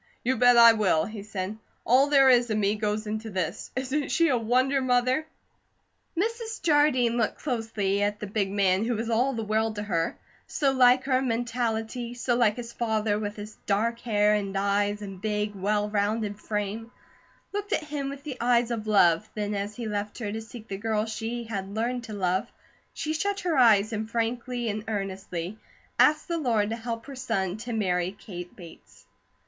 [0.23, 1.59] "You bet I will!" he said.
[1.85, 3.69] "All there is of me goes into this.
[3.75, 5.27] Isn't she a wonder, Mother?"
[6.17, 6.59] Mrs.
[6.63, 10.17] Jardine looked closely at the big man who was all the world to her,
[10.47, 15.03] so like her in mentality, so like his father with his dark hair and eyes
[15.03, 16.91] and big, well rounded frame;
[17.53, 20.67] looked at him with the eyes of love, then as he left her to seek
[20.67, 22.51] the girl she had learned to love,
[22.91, 25.59] she shut her eyes and frankly and earnestly
[25.99, 29.05] asked the Lord to help her son to marry Kate Bates.